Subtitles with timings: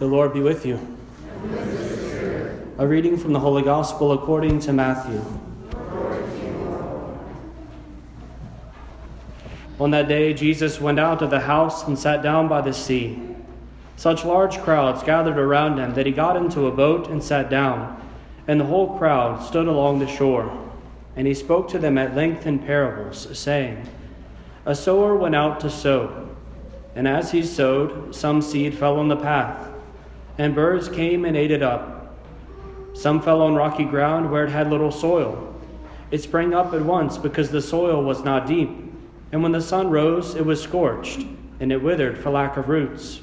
[0.00, 0.80] The Lord be with you.
[2.78, 5.22] A reading from the Holy Gospel according to Matthew.
[9.78, 13.20] On that day, Jesus went out of the house and sat down by the sea.
[13.96, 18.02] Such large crowds gathered around him that he got into a boat and sat down,
[18.48, 20.50] and the whole crowd stood along the shore.
[21.14, 23.86] And he spoke to them at length in parables, saying,
[24.64, 26.30] A sower went out to sow.
[26.94, 29.69] And as he sowed, some seed fell on the path,
[30.40, 32.16] and birds came and ate it up.
[32.94, 35.54] Some fell on rocky ground where it had little soil.
[36.10, 38.70] It sprang up at once because the soil was not deep,
[39.32, 41.26] and when the sun rose, it was scorched,
[41.60, 43.20] and it withered for lack of roots.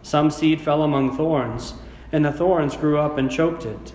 [0.00, 1.74] Some seed fell among thorns,
[2.10, 3.92] and the thorns grew up and choked it.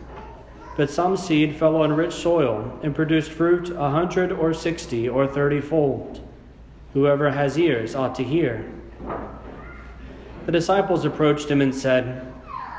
[0.75, 5.25] But some seed fell on rich soil and produced fruit a hundred or sixty or
[5.25, 6.21] thirty fold.
[6.93, 8.71] Whoever has ears ought to hear.
[10.47, 12.25] The disciples approached him and said,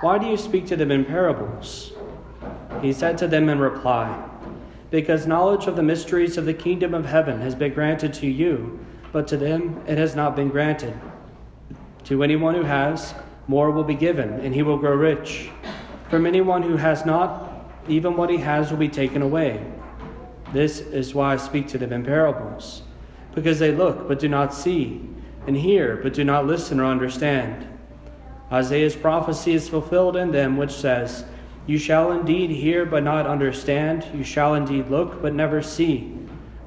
[0.01, 1.93] Why do you speak to them in parables?
[2.81, 4.27] He said to them in reply,
[4.91, 8.83] Because knowledge of the mysteries of the kingdom of heaven has been granted to you,
[9.13, 10.99] but to them it has not been granted.
[12.05, 13.13] To anyone who has,
[13.49, 15.51] more will be given, and he will grow rich.
[16.09, 19.63] From anyone who has not, even what he has will be taken away.
[20.55, 22.81] This is why I speak to them in parables
[23.35, 25.03] because they look but do not see,
[25.49, 27.67] and hear but do not listen or understand.
[28.53, 31.25] Isaiah's prophecy is fulfilled in them, which says,
[31.67, 36.15] You shall indeed hear but not understand, you shall indeed look but never see.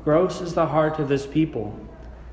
[0.03, 1.79] Gross is the heart of this people.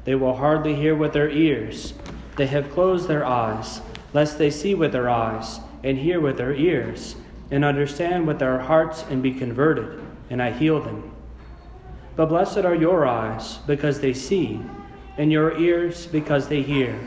[0.05, 1.93] They will hardly hear with their ears.
[2.37, 3.83] They have closed their eyes,
[4.15, 7.17] lest they see with their eyes, and hear with their ears,
[7.51, 11.15] and understand with their hearts, and be converted, and I heal them.
[12.17, 14.63] But blessed are your eyes, because they see,
[15.19, 16.99] and your ears, because they hear.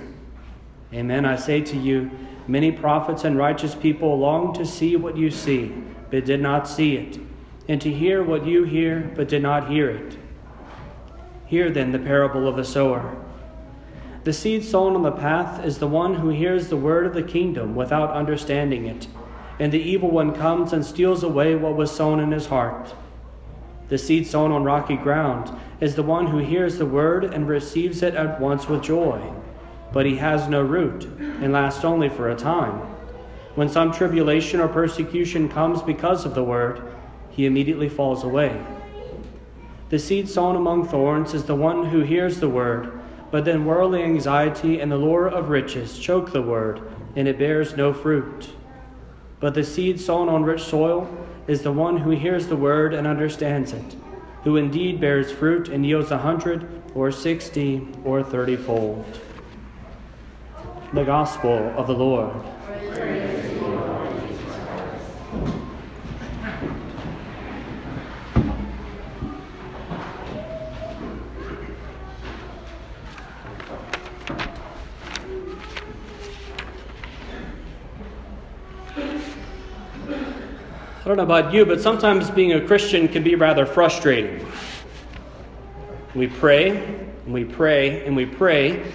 [0.94, 1.26] Amen.
[1.26, 2.12] I say to you,
[2.48, 5.74] many prophets and righteous people long to see what you see,
[6.12, 7.18] but did not see it,
[7.70, 10.18] and to hear what you hear, but did not hear it.
[11.46, 13.18] Hear then the parable of the sower.
[14.24, 17.24] The seed sown on the path is the one who hears the word of the
[17.24, 19.08] kingdom without understanding it,
[19.58, 22.94] and the evil one comes and steals away what was sown in his heart.
[23.92, 28.02] The seed sown on rocky ground is the one who hears the word and receives
[28.04, 29.20] it at once with joy.
[29.92, 32.88] But he has no root and lasts only for a time.
[33.56, 36.82] When some tribulation or persecution comes because of the word,
[37.32, 38.66] he immediately falls away.
[39.90, 42.98] The seed sown among thorns is the one who hears the word,
[43.30, 46.80] but then worldly anxiety and the lure of riches choke the word,
[47.18, 48.52] and it bears no fruit.
[49.42, 51.10] But the seed sown on rich soil
[51.52, 53.96] is the one who hears the word and understands it,
[54.46, 59.04] who indeed bears fruit and yields a hundred or sixty or thirtyfold.
[60.94, 62.42] The Gospel of the Lord.
[81.02, 84.46] I don't know about you, but sometimes being a Christian can be rather frustrating.
[86.14, 86.78] We pray,
[87.26, 88.86] and we pray, and we pray,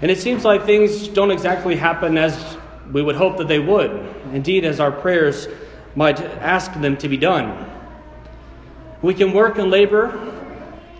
[0.00, 2.56] and it seems like things don't exactly happen as
[2.90, 3.90] we would hope that they would.
[4.32, 5.46] Indeed, as our prayers
[5.94, 7.70] might ask them to be done.
[9.02, 10.18] We can work and labor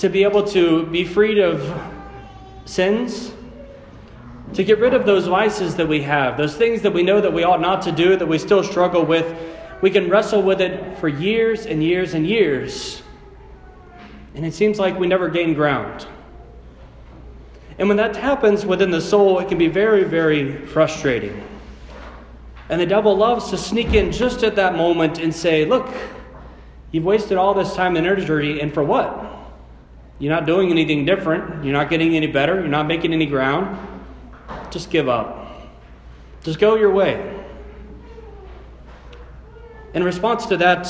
[0.01, 1.65] to be able to be freed of
[2.67, 3.33] sins,
[4.53, 7.33] to get rid of those vices that we have, those things that we know that
[7.33, 10.99] we ought not to do, that we still struggle with we can wrestle with it
[10.99, 13.03] for years and years and years,
[14.35, 16.07] and it seems like we never gain ground.
[17.79, 21.43] And when that happens within the soul, it can be very, very frustrating.
[22.69, 25.89] And the devil loves to sneak in just at that moment and say, Look,
[26.91, 29.35] you've wasted all this time and energy, and for what?
[30.19, 31.65] You're not doing anything different.
[31.65, 32.55] You're not getting any better.
[32.55, 33.77] You're not making any ground.
[34.71, 35.69] Just give up.
[36.43, 37.36] Just go your way.
[39.97, 40.89] In response to that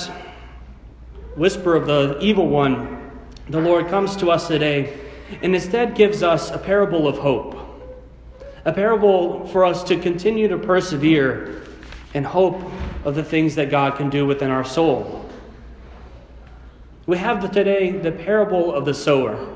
[1.37, 3.12] whisper of the evil one,
[3.49, 4.99] the Lord comes to us today
[5.43, 7.56] and instead gives us a parable of hope.
[8.64, 11.62] A parable for us to continue to persevere
[12.14, 12.61] in hope
[13.05, 15.31] of the things that God can do within our soul.
[17.06, 19.55] We have today the parable of the sower.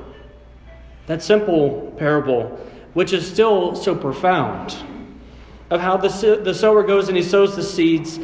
[1.07, 2.57] That simple parable,
[2.95, 4.77] which is still so profound,
[5.71, 8.21] of how the, the sower goes and he sows the seeds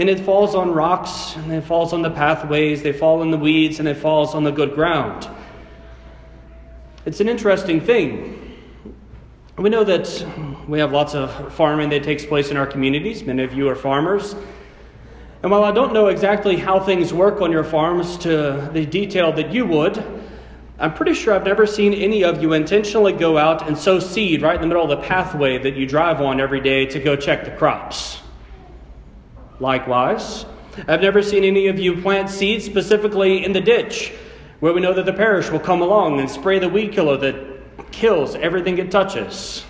[0.00, 3.36] and it falls on rocks, and it falls on the pathways, they fall in the
[3.36, 5.28] weeds, and it falls on the good ground.
[7.04, 8.56] It's an interesting thing.
[9.58, 10.26] We know that
[10.66, 13.22] we have lots of farming that takes place in our communities.
[13.24, 14.34] Many of you are farmers.
[15.42, 19.32] And while I don't know exactly how things work on your farms to the detail
[19.34, 20.02] that you would,
[20.78, 24.40] I'm pretty sure I've never seen any of you intentionally go out and sow seed
[24.40, 27.16] right in the middle of the pathway that you drive on every day to go
[27.16, 28.20] check the crops.
[29.60, 30.46] Likewise,
[30.88, 34.12] I've never seen any of you plant seeds specifically in the ditch
[34.60, 37.92] where we know that the parish will come along and spray the weed killer that
[37.92, 39.64] kills everything it touches.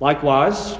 [0.00, 0.78] Likewise,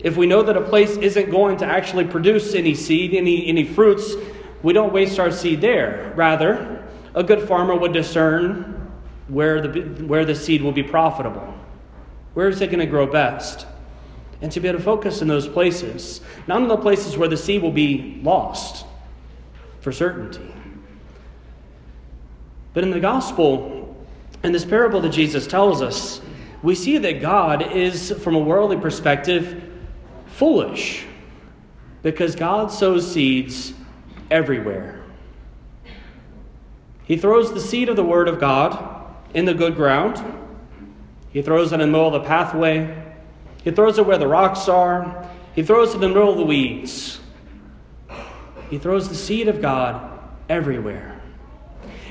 [0.00, 3.64] if we know that a place isn't going to actually produce any seed, any, any
[3.64, 4.14] fruits,
[4.62, 6.12] we don't waste our seed there.
[6.14, 6.84] Rather,
[7.14, 8.92] a good farmer would discern
[9.26, 11.54] where the, where the seed will be profitable.
[12.34, 13.66] Where is it going to grow best?
[14.40, 17.36] And to be able to focus in those places, not in the places where the
[17.36, 18.86] seed will be lost
[19.80, 20.52] for certainty.
[22.72, 23.96] But in the gospel,
[24.44, 26.20] in this parable that Jesus tells us,
[26.62, 29.64] we see that God is, from a worldly perspective,
[30.26, 31.04] foolish
[32.02, 33.72] because God sows seeds
[34.30, 35.02] everywhere.
[37.04, 40.22] He throws the seed of the Word of God in the good ground.
[41.32, 43.07] He throws it in the middle of the pathway.
[43.68, 45.28] He throws it where the rocks are.
[45.54, 47.20] He throws it in the middle of the weeds.
[48.70, 50.18] He throws the seed of God
[50.48, 51.20] everywhere.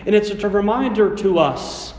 [0.06, 1.95] And it's a reminder to us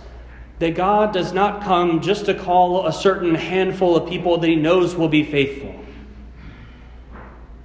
[0.61, 4.55] that God does not come just to call a certain handful of people that He
[4.55, 5.75] knows will be faithful.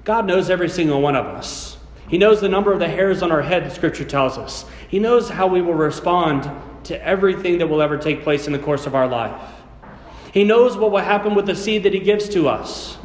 [0.03, 1.77] God knows every single one of us.
[2.09, 4.65] He knows the number of the hairs on our head, the scripture tells us.
[4.87, 6.49] He knows how we will respond
[6.85, 9.39] to everything that will ever take place in the course of our life.
[10.33, 12.97] He knows what will happen with the seed that He gives to us.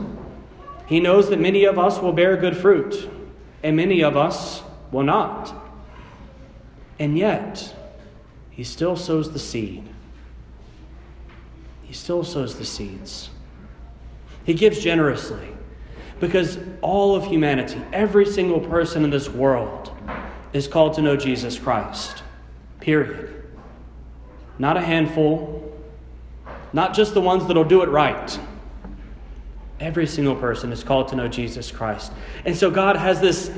[0.86, 3.06] He knows that many of us will bear good fruit,
[3.62, 5.54] and many of us will not.
[6.98, 7.74] And yet,
[8.50, 9.84] He still sows the seed.
[11.82, 13.28] He still sows the seeds.
[14.44, 15.48] He gives generously
[16.20, 19.92] because all of humanity, every single person in this world,
[20.54, 22.22] is called to know Jesus Christ.
[22.80, 23.44] Period.
[24.58, 25.77] Not a handful,
[26.72, 28.38] not just the ones that'll do it right.
[29.80, 32.12] Every single person is called to know Jesus Christ.
[32.44, 33.50] And so God has this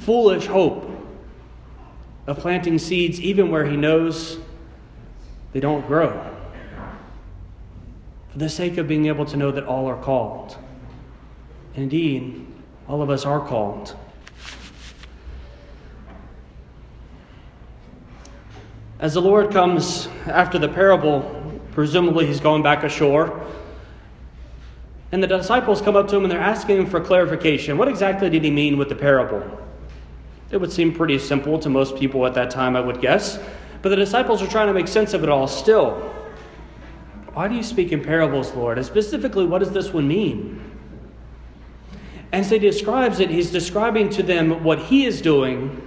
[0.00, 0.90] foolish hope
[2.26, 4.38] of planting seeds even where He knows
[5.52, 6.34] they don't grow.
[8.30, 10.56] For the sake of being able to know that all are called.
[11.74, 12.46] Indeed,
[12.88, 13.96] all of us are called.
[18.98, 21.37] As the Lord comes after the parable,
[21.78, 23.40] presumably he's going back ashore,
[25.12, 27.78] and the disciples come up to him and they're asking him for clarification.
[27.78, 29.44] What exactly did he mean with the parable?
[30.50, 33.38] It would seem pretty simple to most people at that time, I would guess.
[33.80, 35.92] But the disciples are trying to make sense of it all still.
[37.34, 38.78] Why do you speak in parables, Lord?
[38.78, 40.60] And specifically, what does this one mean?
[42.32, 45.80] And as he describes it, he's describing to them what he is doing,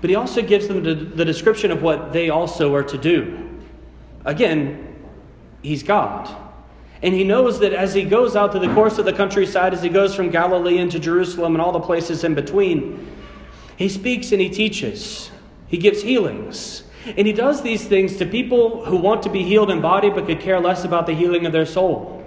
[0.00, 3.48] but he also gives them the description of what they also are to do.
[4.24, 4.82] Again,
[5.62, 6.34] he's God.
[7.02, 9.82] And he knows that as he goes out to the course of the countryside, as
[9.82, 13.06] he goes from Galilee into Jerusalem and all the places in between,
[13.76, 15.30] he speaks and he teaches.
[15.68, 16.84] He gives healings.
[17.16, 20.26] And he does these things to people who want to be healed in body but
[20.26, 22.24] could care less about the healing of their soul.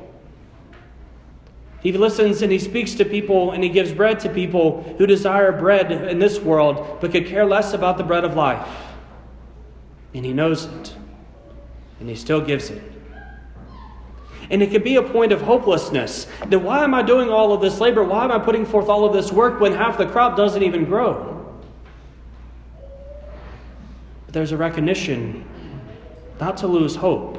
[1.81, 5.51] He listens and he speaks to people and he gives bread to people who desire
[5.51, 8.67] bread in this world but could care less about the bread of life.
[10.13, 10.95] And he knows it.
[11.99, 12.98] And he still gives it.
[14.49, 16.27] And it could be a point of hopelessness.
[16.47, 18.03] That why am I doing all of this labor?
[18.03, 20.85] Why am I putting forth all of this work when half the crop doesn't even
[20.85, 21.35] grow?
[24.25, 25.45] But there's a recognition
[26.39, 27.37] not to lose hope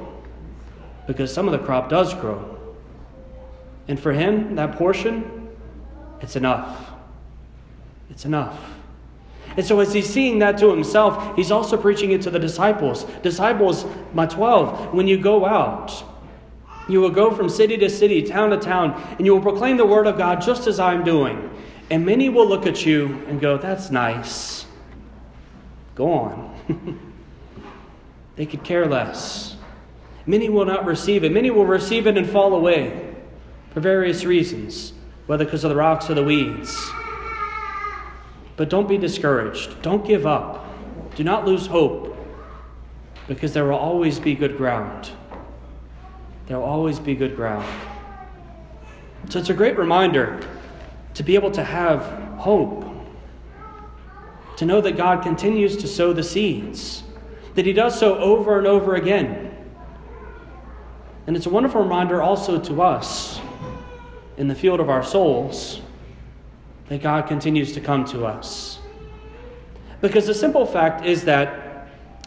[1.06, 2.58] because some of the crop does grow.
[3.88, 5.48] And for him, that portion,
[6.20, 6.92] it's enough.
[8.10, 8.58] It's enough.
[9.56, 13.04] And so, as he's seeing that to himself, he's also preaching it to the disciples.
[13.22, 16.04] Disciples, my 12, when you go out,
[16.92, 19.86] you will go from city to city, town to town, and you will proclaim the
[19.86, 21.50] word of God just as I'm doing.
[21.90, 24.66] And many will look at you and go, That's nice.
[25.94, 27.00] Go on.
[28.36, 29.56] they could care less.
[30.26, 31.32] Many will not receive it.
[31.32, 33.14] Many will receive it and fall away
[33.72, 34.92] for various reasons,
[35.26, 36.90] whether because of the rocks or the weeds.
[38.56, 39.82] But don't be discouraged.
[39.82, 40.66] Don't give up.
[41.16, 42.16] Do not lose hope,
[43.26, 45.10] because there will always be good ground.
[46.50, 47.64] There will always be good ground.
[49.28, 50.40] So it's a great reminder
[51.14, 52.02] to be able to have
[52.38, 52.84] hope,
[54.56, 57.04] to know that God continues to sow the seeds,
[57.54, 59.54] that He does so over and over again
[61.28, 63.40] And it's a wonderful reminder also to us
[64.36, 65.80] in the field of our souls
[66.88, 68.80] that God continues to come to us.
[70.00, 71.86] Because the simple fact is that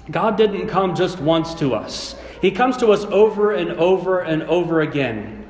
[0.10, 4.44] God didn't come just once to us, He comes to us over and over and
[4.44, 5.48] over again.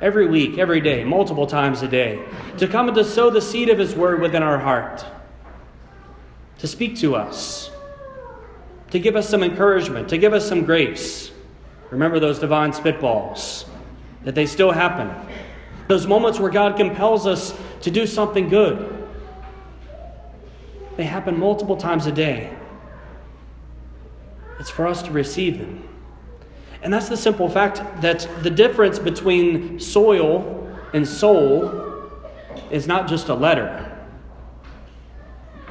[0.00, 2.20] Every week, every day, multiple times a day,
[2.58, 5.06] to come and to sow the seed of His word within our heart,
[6.58, 7.70] to speak to us,
[8.90, 11.30] to give us some encouragement, to give us some grace.
[11.90, 13.64] Remember those divine spitballs,
[14.24, 15.14] that they still happen.
[15.86, 19.06] Those moments where God compels us to do something good.
[20.96, 22.52] They happen multiple times a day.
[24.58, 25.88] It's for us to receive them.
[26.82, 32.10] And that's the simple fact that the difference between soil and soul
[32.70, 33.88] is not just a letter.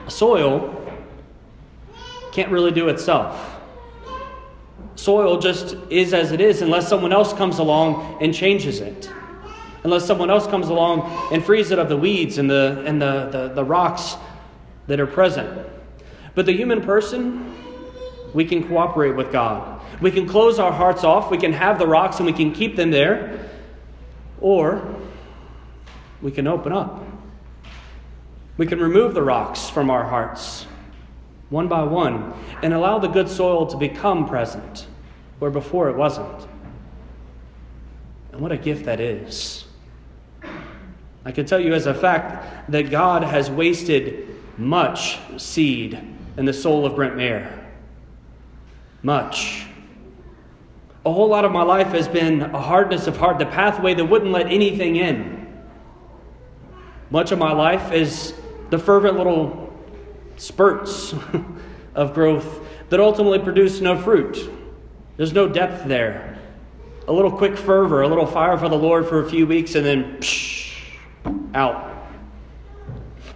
[0.07, 0.77] Soil
[2.31, 3.59] can't really do itself.
[4.95, 9.11] Soil just is as it is unless someone else comes along and changes it.
[9.83, 13.29] Unless someone else comes along and frees it of the weeds and the, and the,
[13.31, 14.15] the, the rocks
[14.87, 15.67] that are present.
[16.35, 17.53] But the human person,
[18.33, 19.70] we can cooperate with God.
[20.01, 22.75] We can close our hearts off, we can have the rocks and we can keep
[22.75, 23.49] them there,
[24.39, 24.95] or
[26.21, 27.03] we can open up.
[28.57, 30.65] We can remove the rocks from our hearts
[31.51, 34.87] one by one, and allow the good soil to become present
[35.37, 36.47] where before it wasn't.
[38.31, 39.65] And what a gift that is.
[41.25, 46.01] I can tell you as a fact that God has wasted much seed
[46.37, 47.69] in the soul of Brent Mayer.
[49.03, 49.65] Much.
[51.03, 54.05] A whole lot of my life has been a hardness of heart, the pathway that
[54.05, 55.47] wouldn't let anything in.
[57.09, 58.33] Much of my life is
[58.69, 59.73] the fervent little
[60.37, 61.13] spurts
[61.95, 64.49] of growth that ultimately produce no fruit.
[65.17, 66.37] There's no depth there.
[67.07, 69.85] A little quick fervor, a little fire for the Lord for a few weeks, and
[69.85, 70.75] then psh,
[71.55, 71.91] out.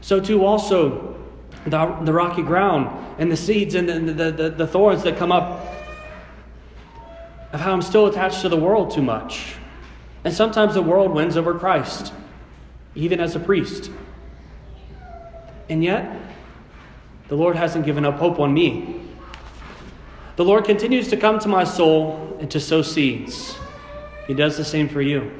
[0.01, 1.17] So, too, also
[1.65, 5.31] the, the rocky ground and the seeds and the, the, the, the thorns that come
[5.31, 5.64] up
[7.55, 9.55] of how I'm still attached to the world too much.
[10.25, 12.11] And sometimes the world wins over Christ,
[12.95, 13.89] even as a priest.
[15.69, 16.19] And yet,
[17.29, 18.99] the Lord hasn't given up hope on me.
[20.35, 23.57] The Lord continues to come to my soul and to sow seeds.
[24.27, 25.31] He does the same for you.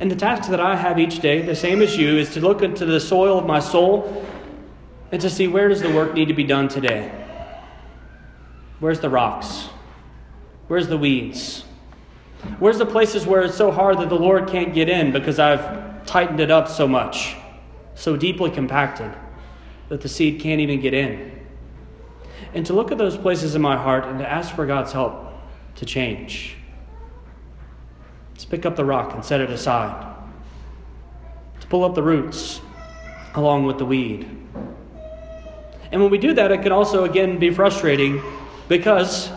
[0.00, 2.60] And the task that I have each day, the same as you, is to look
[2.60, 4.26] into the soil of my soul
[5.10, 7.10] and to see where does the work need to be done today?
[8.80, 9.70] Where's the rocks?
[10.68, 11.64] Where's the weeds?
[12.58, 16.06] Where's the places where it's so hard that the Lord can't get in because I've
[16.06, 17.36] tightened it up so much,
[17.94, 19.12] so deeply compacted?
[19.88, 21.32] that the seed can't even get in.
[22.54, 25.32] And to look at those places in my heart and to ask for God's help
[25.76, 26.56] to change.
[28.38, 30.14] To pick up the rock and set it aside.
[31.60, 32.60] To pull up the roots
[33.34, 34.24] along with the weed.
[35.90, 38.22] And when we do that, it can also, again, be frustrating
[38.68, 39.30] because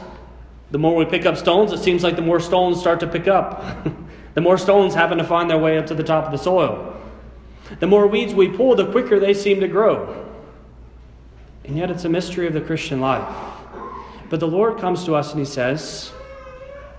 [0.72, 3.28] the more we pick up stones, it seems like the more stones start to pick
[3.28, 3.86] up.
[4.34, 6.98] the more stones happen to find their way up to the top of the soil.
[7.80, 10.26] The more weeds we pull, the quicker they seem to grow.
[11.66, 13.36] And yet it's a mystery of the Christian life.
[14.30, 16.12] But the Lord comes to us and He says,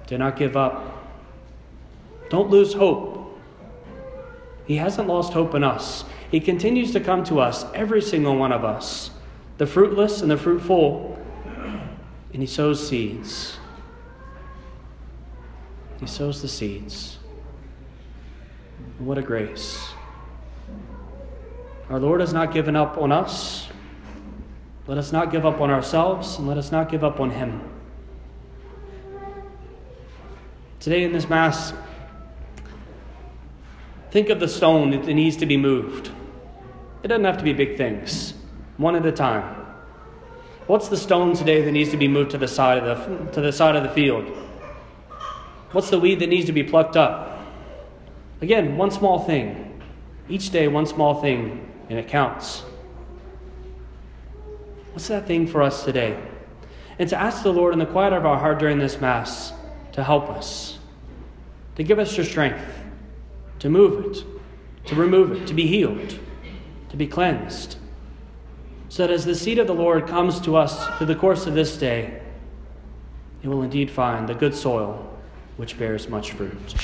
[0.06, 1.08] Do not give up.
[2.28, 3.38] Don't lose hope.
[4.66, 6.04] He hasn't lost hope in us.
[6.30, 9.10] He continues to come to us, every single one of us,
[9.58, 11.18] the fruitless and the fruitful,
[12.32, 13.58] and He sows seeds.
[16.02, 17.18] He sows the seeds.
[18.98, 19.92] What a grace.
[21.88, 23.68] Our Lord has not given up on us.
[24.88, 27.62] Let us not give up on ourselves, and let us not give up on Him.
[30.80, 31.72] Today in this Mass,
[34.10, 36.10] think of the stone that needs to be moved.
[37.04, 38.34] It doesn't have to be big things,
[38.76, 39.54] one at a time.
[40.66, 43.40] What's the stone today that needs to be moved to the side of the, to
[43.40, 44.36] the, side of the field?
[45.72, 47.40] What's the weed that needs to be plucked up?
[48.42, 49.82] Again, one small thing.
[50.28, 52.62] Each day, one small thing, and it counts.
[54.92, 56.18] What's that thing for us today?
[56.98, 59.52] And to ask the Lord in the quiet of our heart during this Mass
[59.92, 60.78] to help us,
[61.76, 62.64] to give us your strength,
[63.58, 64.24] to move it,
[64.86, 66.18] to remove it, to be healed,
[66.90, 67.78] to be cleansed.
[68.90, 71.54] So that as the seed of the Lord comes to us through the course of
[71.54, 72.20] this day,
[73.42, 75.11] it will indeed find the good soil
[75.56, 76.74] which bears much fruit.